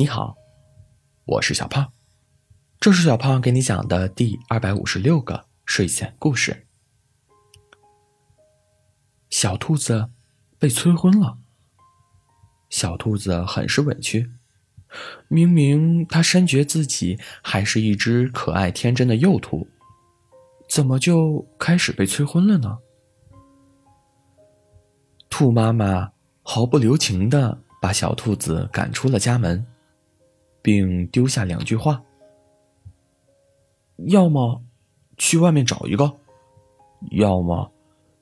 [0.00, 0.34] 你好，
[1.26, 1.92] 我是小胖，
[2.80, 6.66] 这是小胖给你讲的第二百五十六个睡前故事。
[9.28, 10.08] 小兔子
[10.58, 11.36] 被催婚了，
[12.70, 14.30] 小兔子很是委屈。
[15.28, 19.68] 明明它深觉自己还是一只可爱天真的幼兔，
[20.66, 22.78] 怎么就开始被催婚了呢？
[25.28, 26.10] 兔妈妈
[26.42, 29.66] 毫不留情的把小兔子赶出了家门。
[30.62, 32.02] 并丢下两句话：
[34.06, 34.62] 要么
[35.16, 36.12] 去外面找一个，
[37.12, 37.72] 要么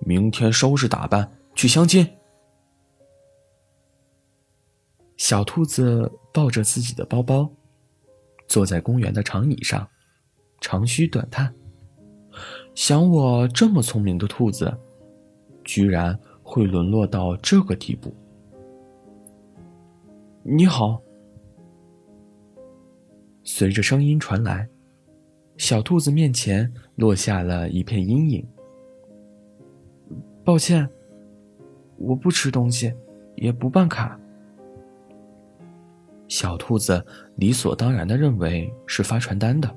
[0.00, 2.08] 明天收拾打扮去相亲。
[5.16, 7.50] 小兔子抱着自己的包包，
[8.48, 9.86] 坐在公园的长椅上，
[10.60, 11.54] 长吁短叹，
[12.74, 14.74] 想：我这么聪明的兔子，
[15.64, 18.14] 居然会沦落到这个地步。
[20.42, 21.02] 你好。
[23.42, 24.68] 随着声音传来，
[25.56, 28.46] 小兔子面前落下了一片阴影。
[30.44, 30.88] 抱歉，
[31.96, 32.92] 我不吃东西，
[33.36, 34.18] 也不办卡。
[36.28, 37.04] 小兔子
[37.36, 39.74] 理所当然的认为是发传单的。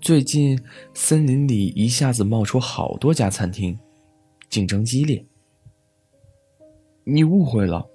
[0.00, 0.58] 最近
[0.94, 3.78] 森林里一下子冒出好多家餐厅，
[4.48, 5.24] 竞争激烈。
[7.04, 7.86] 你误会了，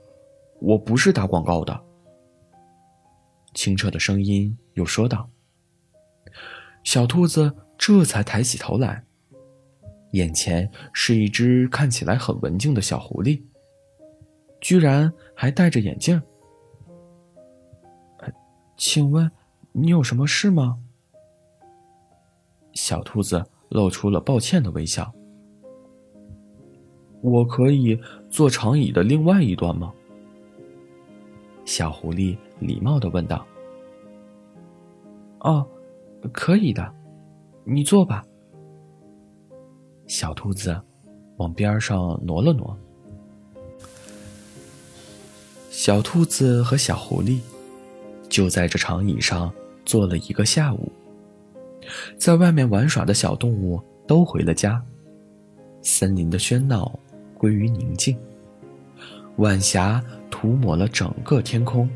[0.59, 1.81] 我不是打广告的。
[3.53, 5.29] 清澈的声音又说道
[6.83, 9.05] ：“小兔子这才抬起头来，
[10.11, 13.41] 眼前是一只看起来很文静的小狐狸，
[14.59, 16.21] 居然还戴着眼镜。
[18.75, 19.31] 请问
[19.71, 20.79] 你有什么事吗？”
[22.73, 25.13] 小兔子露出了抱歉的微笑。
[27.21, 27.97] “我可以
[28.29, 29.93] 坐长椅的另外一端吗？”
[31.65, 32.35] 小狐狸
[32.65, 33.45] 礼貌的问道
[35.41, 35.67] ：“哦，
[36.31, 36.93] 可以的，
[37.63, 38.23] 你坐吧。”
[40.07, 40.79] 小兔子
[41.37, 42.77] 往边上挪了挪。
[45.69, 47.39] 小兔子和小狐狸
[48.29, 49.53] 就在这长椅上
[49.85, 50.91] 坐了一个下午。
[52.17, 54.83] 在外面玩耍的小动物都回了家，
[55.81, 56.97] 森林的喧闹
[57.37, 58.17] 归于宁静。
[59.37, 60.03] 晚霞。
[60.33, 61.87] 涂抹了整个天空。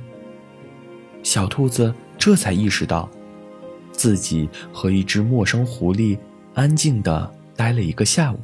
[1.23, 3.09] 小兔子这才意识到，
[3.91, 6.17] 自己和一只陌生狐狸
[6.53, 8.39] 安静的待了一个下午。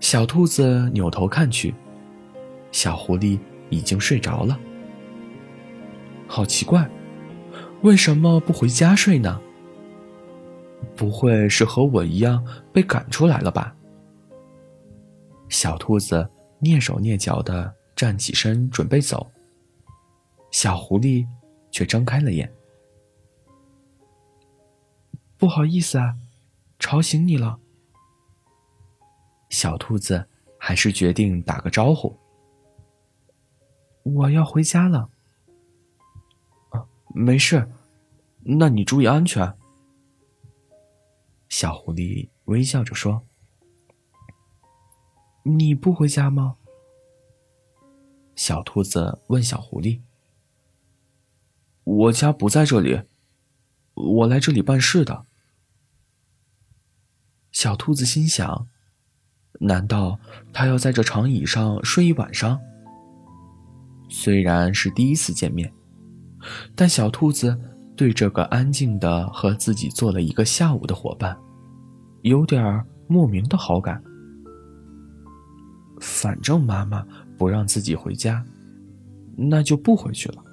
[0.00, 1.74] 小兔子扭头看去，
[2.70, 3.38] 小狐狸
[3.70, 4.58] 已经睡着了。
[6.26, 6.88] 好奇怪，
[7.82, 9.40] 为什么不回家睡呢？
[10.94, 13.74] 不会是和我一样被赶出来了吧？
[15.48, 16.28] 小兔子。
[16.60, 19.30] 蹑手蹑脚的站起身，准备走。
[20.50, 21.26] 小狐狸
[21.70, 22.52] 却睁开了眼。
[25.36, 26.16] 不好意思啊，
[26.78, 27.60] 吵醒你了。
[29.50, 30.28] 小兔子
[30.58, 32.18] 还是决定打个招呼。
[34.02, 35.10] 我要回家了。
[36.70, 37.70] 啊，没事，
[38.42, 39.56] 那你注意安全。
[41.48, 43.22] 小狐狸微笑着说。
[45.44, 46.56] 你不回家吗？
[48.34, 50.02] 小兔子问小狐狸。
[51.88, 53.00] 我家不在这里，
[53.94, 55.24] 我来这里办事的。
[57.50, 58.68] 小兔子心想：
[59.60, 60.20] 难道
[60.52, 62.60] 他要在这长椅上睡一晚上？
[64.10, 65.72] 虽然是第一次见面，
[66.76, 67.58] 但小兔子
[67.96, 71.34] 对这个安静的和自己坐了一个下午的伙伴，
[72.20, 74.02] 有点莫名的好感。
[76.00, 77.02] 反正妈妈
[77.38, 78.44] 不让自己回家，
[79.38, 80.44] 那就不回去了。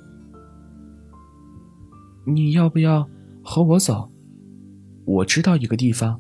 [2.26, 3.08] 你要不要
[3.44, 4.12] 和我走？
[5.06, 6.20] 我知道一个地方，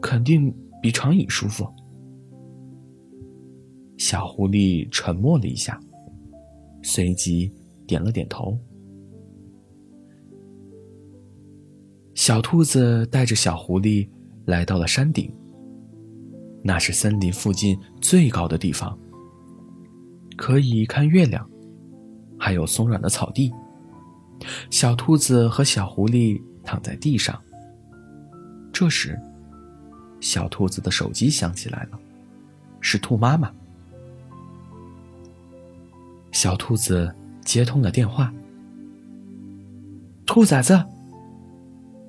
[0.00, 1.66] 肯定比长椅舒服。
[3.98, 5.78] 小狐狸沉默了一下，
[6.82, 7.52] 随即
[7.86, 8.58] 点了点头。
[12.14, 14.08] 小兔子带着小狐狸
[14.46, 15.30] 来到了山顶。
[16.62, 18.98] 那是森林附近最高的地方，
[20.34, 21.46] 可以看月亮，
[22.38, 23.52] 还有松软的草地。
[24.70, 27.40] 小兔子和小狐狸躺在地上。
[28.72, 29.18] 这时，
[30.20, 31.98] 小兔子的手机响起来了，
[32.80, 33.52] 是兔妈妈。
[36.32, 37.14] 小兔子
[37.44, 38.34] 接通了电话
[40.26, 40.84] ：“兔崽子，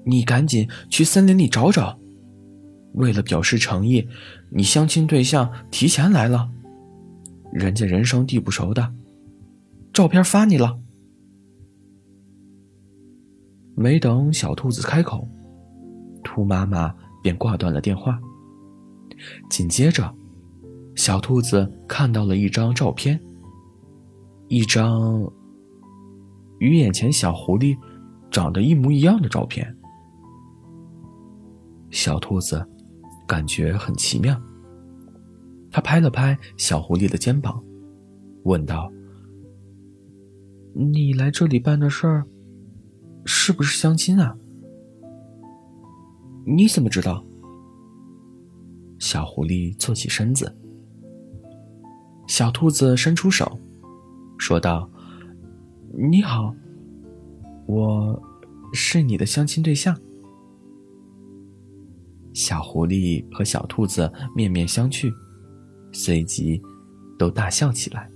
[0.03, 1.99] 你赶紧去森林里找找。”
[2.95, 4.07] 为了表示诚意，
[4.49, 6.49] 你相亲对象提前来了，
[7.51, 8.93] 人家人生地不熟的，
[9.93, 10.79] 照片发你了。
[13.75, 15.27] 没等小兔子开口，
[16.23, 18.19] 兔妈妈便挂断了电话。
[19.49, 20.13] 紧接着，
[20.95, 23.19] 小兔子看到了一张照片，
[24.47, 25.29] 一张
[26.59, 27.77] 与眼前小狐狸
[28.31, 29.75] 长得一模一样的照片。
[31.91, 32.65] 小兔子
[33.27, 34.41] 感觉很奇妙，
[35.69, 37.61] 他拍了拍小狐狸的肩膀，
[38.43, 38.91] 问道
[40.73, 42.25] ：“你来这里办的事儿？”
[43.25, 44.37] 是不是相亲啊？
[46.45, 47.23] 你怎么知道？
[48.99, 50.55] 小狐狸坐起身子，
[52.27, 53.59] 小兔子伸出手，
[54.37, 54.89] 说道
[56.09, 56.55] ：“你好，
[57.67, 58.21] 我
[58.73, 59.95] 是你的相亲对象。”
[62.33, 65.11] 小狐狸和小兔子面面相觑，
[65.91, 66.61] 随即
[67.17, 68.09] 都大笑起来。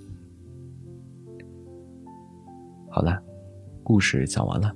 [2.90, 3.22] 好了，
[3.84, 4.76] 故事讲完了。